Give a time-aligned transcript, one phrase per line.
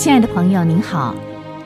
[0.00, 1.14] 亲爱的朋友，您好。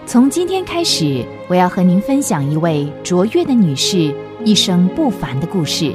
[0.07, 4.13] 从今天开始，我要和您分享一位卓越的女士
[4.45, 5.95] 一生不凡的故事。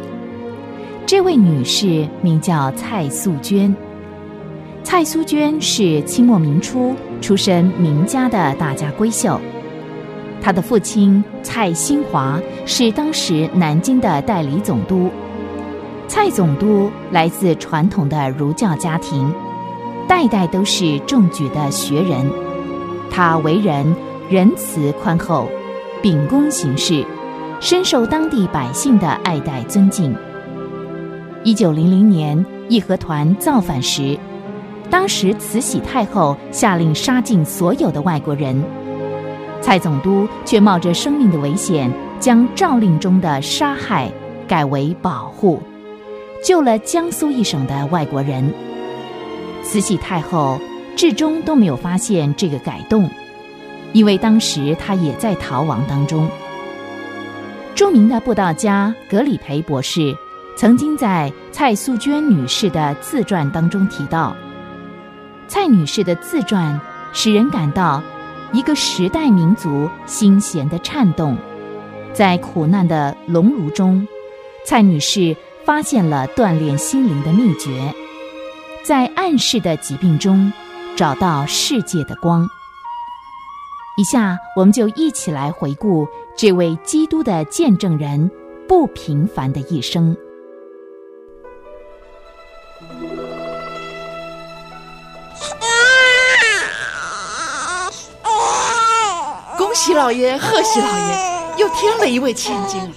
[1.05, 3.75] 这位女士名叫蔡素娟。
[4.86, 9.38] 蔡素娟是清末明初出身名家的大家闺秀，
[10.42, 15.10] 她的父亲蔡新华是当时南京的代理总督。
[16.08, 19.30] 蔡总督来自传统的儒教家庭，
[20.09, 22.27] 代代都是中举的学人。
[23.12, 23.95] 他为人
[24.27, 25.48] 仁慈宽厚，
[26.02, 27.05] 秉公行事，
[27.59, 30.13] 深受当地百姓的爱戴尊敬。
[31.44, 34.18] 一九零零年义和团造反时，
[34.90, 38.60] 当时慈禧太后下令杀尽所有的外国人，
[39.62, 44.12] 蔡总督却冒着生命的危险，将诏令中的杀害
[44.48, 45.62] 改为保护，
[46.44, 48.52] 救了江苏一省的外国人。
[49.70, 50.59] 慈禧太后。
[50.95, 53.09] 至终都没有发现这个改动，
[53.93, 56.29] 因为当时她也在逃亡当中。
[57.73, 60.13] 著名的布道家格里培博士
[60.57, 64.35] 曾经在蔡素娟女士的自传当中提到，
[65.47, 66.78] 蔡女士的自传
[67.13, 68.03] 使人感到
[68.51, 71.38] 一个时代民族心弦的颤动，
[72.12, 74.06] 在苦难的熔炉中，
[74.66, 77.95] 蔡女士发现了锻炼心灵的秘诀，
[78.84, 80.52] 在暗示的疾病中。
[80.96, 82.46] 找到世界的光。
[83.97, 86.06] 以下，我们就一起来回顾
[86.38, 88.30] 这位基督的见证人
[88.68, 90.13] 不平凡的一生。
[99.58, 102.94] 恭喜老爷，贺喜老爷，又添了一位千金，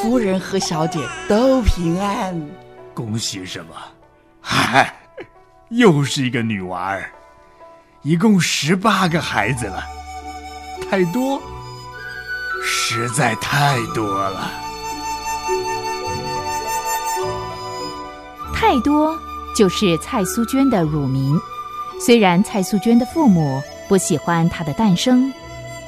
[0.00, 2.34] 夫人和小姐都平安。
[2.94, 3.74] 恭喜什么？
[4.40, 5.01] 嗨，
[5.72, 7.10] 又是一个女娃儿。
[8.02, 9.82] 一共十八个孩子了，
[10.90, 11.40] 太多，
[12.62, 14.50] 实在太多了。
[18.54, 19.18] 太多
[19.56, 21.40] 就是蔡苏娟的乳名。
[21.98, 25.32] 虽然蔡苏娟的父母不喜欢她的诞生，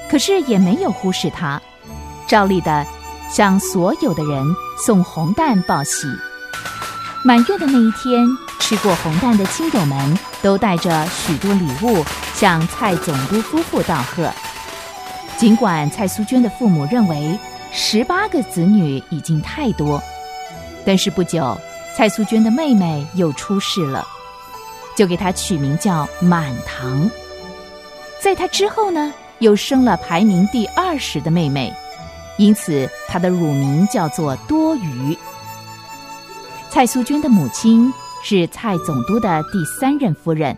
[0.09, 1.61] 可是也没有忽视她，
[2.27, 2.87] 照例的
[3.28, 4.47] 向所有的人
[4.78, 6.06] 送红蛋报喜。
[7.27, 8.27] 满月的那一天。
[8.61, 12.03] 吃过红蛋的亲友们都带着许多礼物
[12.35, 14.31] 向蔡总督夫妇道贺。
[15.37, 17.39] 尽管蔡苏娟的父母认为
[17.73, 20.03] 十八个子女已经太多，
[20.85, 21.59] 但是不久，
[21.95, 24.06] 蔡苏娟的妹妹又出世了，
[24.97, 27.11] 就给她取名叫满堂。
[28.23, 31.71] 在她之后呢，又生了排名第二十的妹妹，
[32.39, 35.19] 因此她的乳名叫做多余。
[36.75, 37.93] 蔡素娟的母亲。
[38.27, 40.57] 是蔡总督的第三任夫人，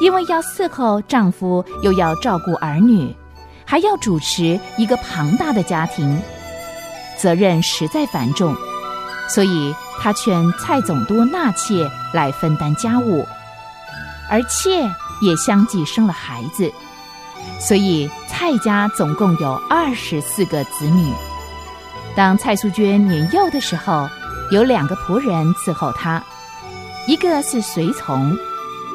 [0.00, 3.14] 因为要伺候丈夫，又要照顾儿女，
[3.66, 6.18] 还要主持一个庞大的家庭，
[7.18, 8.56] 责任实在繁重，
[9.28, 13.26] 所以她劝蔡总督纳妾来分担家务，
[14.30, 16.72] 而妾也相继生了孩子，
[17.60, 21.12] 所以蔡家总共有二十四个子女。
[22.16, 24.08] 当蔡素娟年幼的时候，
[24.50, 26.22] 有两个仆人伺候他。
[27.06, 28.36] 一个是随从，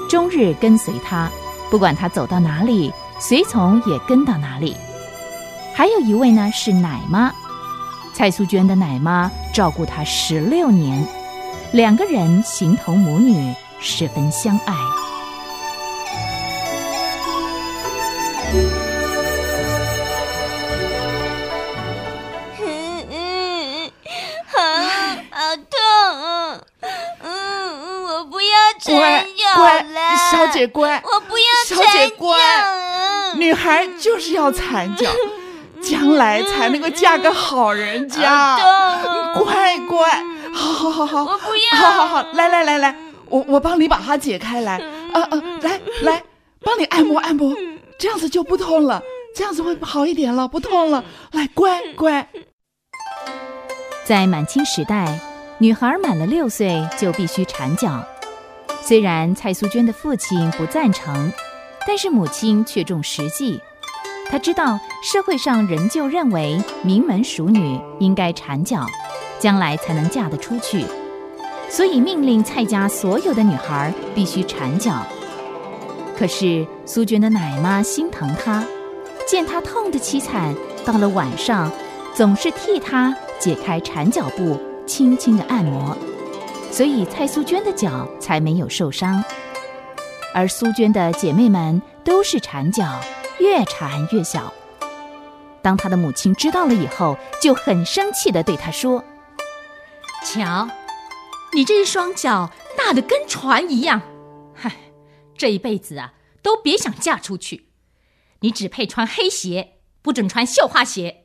[0.07, 1.29] 终日跟随他，
[1.71, 4.75] 不管他走到哪里，随从也跟到哪里。
[5.73, 7.33] 还有一位呢是奶妈，
[8.13, 11.05] 蔡素娟的奶妈照顾她十六年，
[11.73, 14.73] 两个人形同母女，十分相爱。
[30.65, 32.35] 姐乖，我不要小姐乖，
[33.35, 35.09] 女孩就是要缠脚，
[35.79, 38.57] 将来才能够嫁个好人家。
[39.35, 41.79] 乖乖，好好好好，我不要。
[41.79, 42.95] 好好好，来来来来，
[43.29, 44.79] 我我帮你把它解开来。
[45.13, 46.23] 啊啊，来来，
[46.61, 47.53] 帮你按摩按摩，
[47.99, 49.01] 这样子就不痛了，
[49.35, 51.03] 这样子会好一点了，不痛了。
[51.31, 52.27] 来，乖乖。
[54.03, 55.19] 在满清时代，
[55.59, 58.03] 女孩满了六岁就必须缠脚。
[58.87, 61.31] 虽然蔡苏娟的父亲不赞成，
[61.87, 63.59] 但是母亲却重实际。
[64.29, 68.85] 她知道社会上仍旧认为名门淑女应该缠脚，
[69.39, 70.85] 将来才能嫁得出去，
[71.67, 75.03] 所以命令蔡家所有的女孩必须缠脚。
[76.15, 78.63] 可是苏娟的奶妈心疼她，
[79.27, 80.55] 见她痛得凄惨，
[80.85, 81.71] 到了晚上
[82.13, 85.97] 总是替她解开缠脚布，轻轻的按摩。
[86.75, 89.23] 所以蔡苏娟的脚才没有受伤，
[90.33, 92.99] 而苏娟的姐妹们都是缠脚，
[93.39, 94.53] 越缠越小。
[95.61, 99.01] 当她的母亲知道了以后，就很生气的对她说
[100.25, 100.67] ：“瞧，
[101.53, 104.01] 你这一双脚大的跟船一样，
[104.53, 104.69] 嗨，
[105.37, 107.69] 这一辈子啊，都别想嫁出去。
[108.41, 111.21] 你只配穿黑鞋，不准穿绣花鞋。”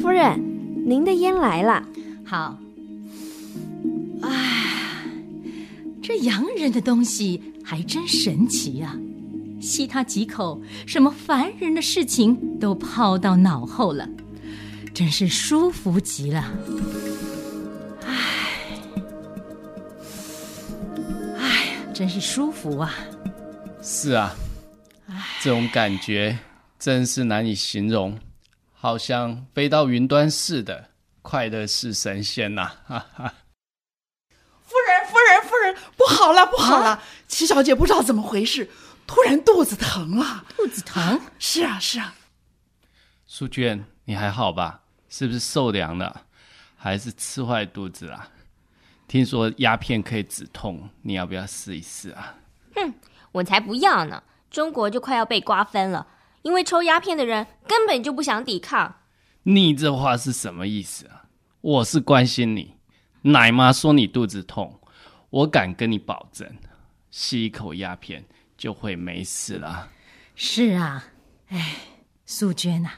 [0.00, 0.42] 夫人，
[0.86, 1.86] 您的烟来了。
[2.24, 2.58] 好。
[4.22, 5.04] 哎，
[6.02, 8.96] 这洋人的东西还真神奇啊！
[9.60, 14.08] 吸他几口，什么烦人的事情都抛到脑后了，
[14.92, 16.52] 真是舒服极了。
[18.06, 18.14] 哎，
[21.38, 22.94] 哎，真是舒服啊！
[23.82, 24.34] 是啊，
[25.40, 26.38] 这种感觉
[26.78, 28.18] 真是难以形容。
[28.80, 30.90] 好像飞到云端似的，
[31.20, 32.70] 快乐是神仙呐！
[32.86, 33.34] 哈哈。
[34.62, 37.02] 夫人，夫人，夫人，不好了，不好了！
[37.26, 38.70] 齐小姐不知道怎么回事，
[39.04, 40.44] 突然肚子疼了。
[40.56, 41.20] 肚子疼？
[41.40, 42.14] 是啊，是啊。
[43.26, 44.82] 淑娟，你还好吧？
[45.08, 46.26] 是不是受凉了，
[46.76, 48.28] 还是吃坏肚子了？
[49.08, 52.36] 听说鸦片可以止痛，你要不要试一试啊？
[52.76, 52.94] 哼，
[53.32, 54.22] 我才不要呢！
[54.48, 56.06] 中国就快要被瓜分了。
[56.42, 58.96] 因为抽鸦片的人根本就不想抵抗。
[59.44, 61.24] 你这话是什么意思啊？
[61.60, 62.76] 我是关心你。
[63.22, 64.80] 奶妈说你肚子痛，
[65.30, 66.56] 我敢跟你保证，
[67.10, 68.24] 吸一口鸦片
[68.56, 69.90] 就会没事了。
[70.36, 71.04] 是啊，
[71.48, 71.76] 哎，
[72.24, 72.90] 素娟呐，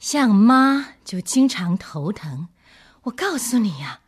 [0.00, 2.48] 像妈就经常头疼。
[3.02, 4.00] 我告诉你呀，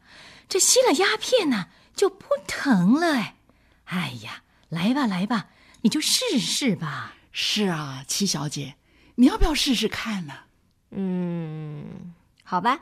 [0.49, 3.15] 这吸了鸦片呢就不疼了。
[3.15, 3.37] 哎，
[3.85, 5.49] 哎呀，来吧来吧，
[5.83, 7.15] 你就试试吧。
[7.39, 8.77] 是啊，七小姐，
[9.15, 10.33] 你要不要试试看呢？
[10.93, 11.85] 嗯，
[12.43, 12.79] 好吧。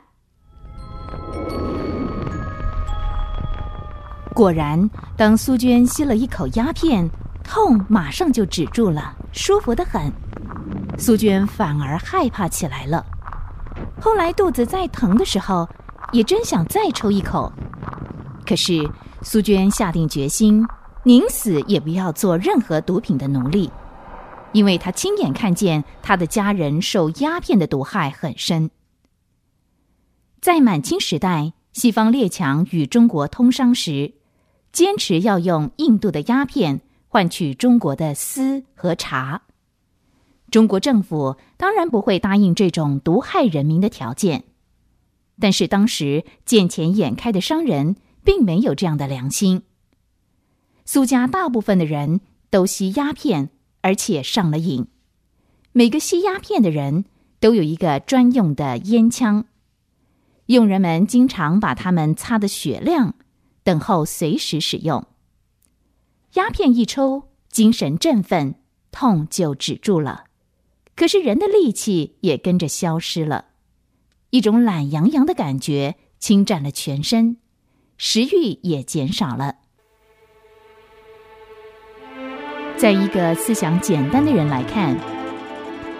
[4.33, 7.05] 果然，当苏娟吸了一口鸦片，
[7.43, 10.09] 痛马上就止住了，舒服的很。
[10.97, 13.05] 苏娟反而害怕起来了。
[13.99, 15.67] 后来肚子再疼的时候，
[16.13, 17.51] 也真想再抽一口，
[18.47, 18.89] 可是
[19.21, 20.65] 苏娟下定决心，
[21.03, 23.69] 宁死也不要做任何毒品的奴隶。
[24.55, 28.71] 因为他亲眼看见他的家人受鸦片的毒害很深。
[30.39, 34.13] 在满清时代，西方列强与中国通商时，
[34.71, 36.79] 坚持要用印度的鸦片
[37.09, 39.41] 换取中国的丝和茶。
[40.49, 44.45] 中国政府当然不会答应这种毒害人民的条件，
[45.37, 49.63] 但是当时见钱眼开的商人并没有这样的良心。
[50.85, 53.49] 苏家大部分的人都吸鸦片。
[53.85, 54.87] 而且上了瘾，
[55.71, 57.05] 每个吸鸦片的人
[57.39, 59.45] 都有一个专用的烟枪，
[60.47, 63.13] 佣人们经常把它们擦得雪亮，
[63.63, 65.05] 等候随时使用。
[66.33, 68.55] 鸦片一抽，精神振奋，
[68.89, 70.23] 痛就止住了，
[70.95, 73.49] 可是人的力气也跟着消失了，
[74.31, 77.37] 一种懒洋洋的感觉侵占了全身，
[77.99, 79.57] 食欲也减少了。
[82.77, 84.95] 在一个思想简单的人来看，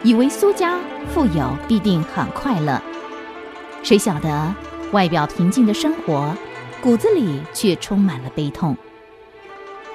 [0.03, 0.77] 以为苏家
[1.07, 2.81] 富有必定很快乐，
[3.81, 4.53] 谁晓得
[4.91, 6.35] 外表平静的生活，
[6.81, 8.75] 骨子里却充满了悲痛。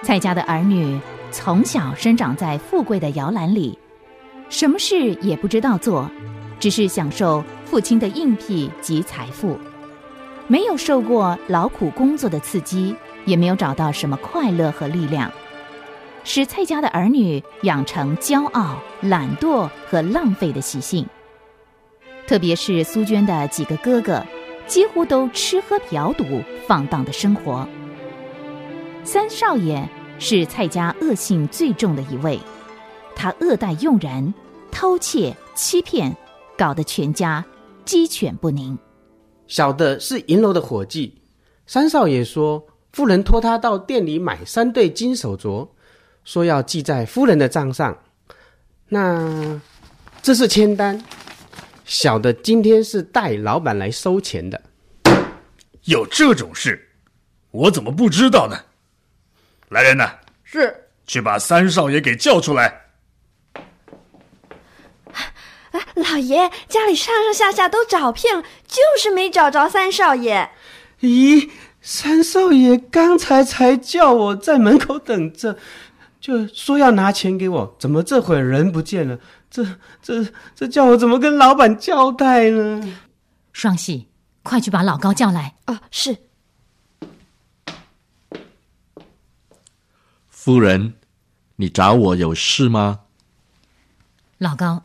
[0.02, 0.98] 蔡家的儿女
[1.30, 3.78] 从小生长在富贵的摇篮里，
[4.48, 6.10] 什么事也不知道做，
[6.58, 9.58] 只是享受父亲的硬币及财富，
[10.46, 12.96] 没有受过劳苦工作的刺激，
[13.26, 15.30] 也没有找到什么快乐和力量。
[16.32, 21.04] 使蔡家的儿女养成骄傲、懒惰和浪费的习性。
[22.24, 24.24] 特别是苏娟的几个哥哥，
[24.64, 26.24] 几乎都吃喝嫖赌、
[26.68, 27.68] 放荡的生活。
[29.02, 29.84] 三少爷
[30.20, 32.38] 是蔡家恶性最重的一位，
[33.16, 34.32] 他恶待佣人，
[34.70, 36.16] 偷窃、欺骗，
[36.56, 37.44] 搞得全家
[37.84, 38.78] 鸡犬不宁。
[39.48, 41.20] 小的是银楼的伙计，
[41.66, 45.66] 三少爷说，夫人托他到店里买三对金手镯。
[46.24, 47.96] 说要记在夫人的账上，
[48.88, 49.60] 那
[50.22, 51.02] 这是签单。
[51.84, 54.60] 小的今天是带老板来收钱的。
[55.84, 56.88] 有这种事，
[57.50, 58.56] 我怎么不知道呢？
[59.70, 60.10] 来人呐，
[60.44, 62.80] 是去把三少爷给叫出来。
[65.94, 70.50] 老爷，家里上上下下都找遍了，就是没找着三少爷。
[71.00, 71.48] 咦，
[71.80, 75.56] 三少爷刚才才叫我在门口等着。
[76.30, 79.18] 就说要拿钱给我，怎么这会人不见了？
[79.50, 79.66] 这、
[80.00, 82.96] 这、这叫我怎么跟老板交代呢？
[83.52, 84.06] 双喜，
[84.44, 85.56] 快去把老高叫来。
[85.64, 86.16] 啊，是。
[90.28, 90.94] 夫人，
[91.56, 93.00] 你找我有事吗？
[94.38, 94.84] 老高，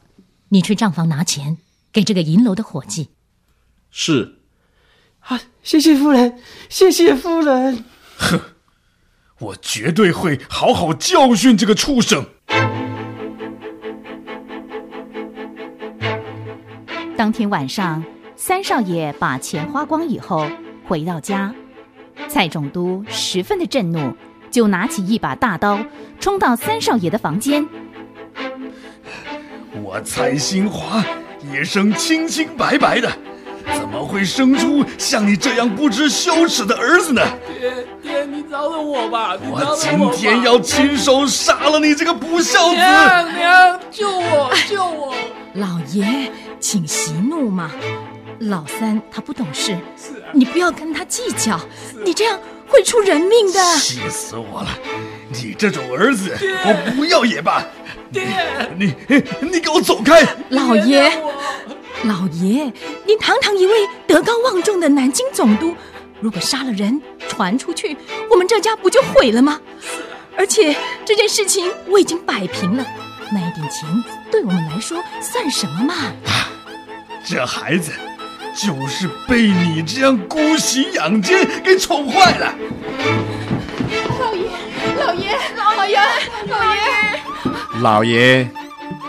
[0.49, 1.59] 你去账房拿钱
[1.93, 3.09] 给这个银楼的伙计。
[3.91, 4.39] 是。
[5.19, 7.85] 啊，谢谢夫人，谢谢夫人。
[8.17, 8.41] 哼，
[9.45, 12.25] 我绝对会好好教训这个畜生。
[17.15, 18.03] 当天晚上，
[18.35, 20.47] 三少爷把钱花光以后，
[20.87, 21.53] 回到家，
[22.27, 24.15] 蔡总督十分的震怒，
[24.49, 25.79] 就拿起一把大刀，
[26.19, 27.67] 冲到三少爷的房间。
[29.83, 31.05] 我蔡新华
[31.43, 33.11] 一生清清白白的，
[33.73, 37.21] 怎么会生出像你这样不知羞耻的儿子呢？
[37.59, 39.35] 爹爹，你饶了我吧！
[39.41, 42.75] 你饶了我今天要亲手杀了你这个不孝子！
[42.75, 45.15] 娘娘，救我，救我！
[45.53, 47.71] 老爷，请息怒嘛。
[48.39, 49.77] 老三他不懂事，
[50.33, 51.57] 你不要跟他计较，
[52.03, 53.59] 你这样会出人命的。
[53.77, 54.67] 气死我了！
[55.29, 57.63] 你这种儿子，我不要也罢。
[58.11, 58.23] 爹，
[58.77, 58.93] 你
[59.41, 60.21] 你给我走开！
[60.49, 61.09] 老爷，
[62.07, 62.71] 老爷，
[63.05, 63.73] 您堂堂一位
[64.05, 65.75] 德高望重的南京总督，
[66.21, 67.97] 如果杀了人传出去，
[68.29, 69.59] 我们这家不就毁了吗？
[70.37, 72.85] 而且这件事情我已经摆平了，
[73.31, 73.87] 那一点钱
[74.31, 75.95] 对我们来说算什么嘛？
[77.25, 77.91] 这孩子
[78.55, 82.53] 就是被你这样姑息养奸给宠坏了。
[84.19, 84.49] 老爷，
[84.95, 85.99] 老爷，老爷，
[86.47, 86.81] 老爷！
[87.81, 88.47] 老爷，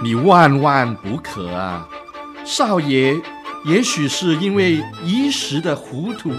[0.03, 1.87] 你万万不可啊！
[2.47, 3.13] 少爷
[3.65, 6.31] 也许是因为一时的糊涂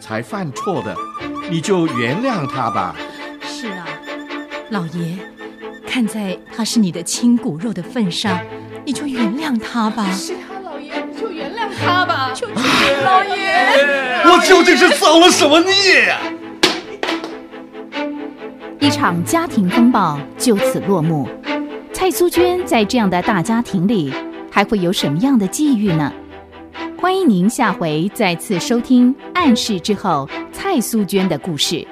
[0.00, 0.96] 才犯错的，
[1.50, 2.96] 你就原谅他吧。
[3.42, 3.86] 是啊，
[4.70, 5.18] 老爷，
[5.86, 8.40] 看在他是你的亲骨肉的份上，
[8.86, 10.10] 你就原谅他吧。
[10.12, 12.32] 是啊，老爷，就原谅他吧。
[12.34, 12.52] 求求
[13.04, 16.18] 老爷，我究竟是造了什么孽呀、
[18.78, 21.28] 一场家庭风暴就此落幕。
[21.92, 24.10] 蔡苏娟在这样的大家庭里，
[24.60, 26.12] 还会有什么样的际遇呢？
[26.98, 31.88] 欢迎您下回再次收听《暗示之后》蔡素娟的故事。